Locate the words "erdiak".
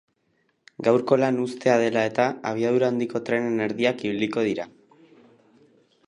3.67-4.01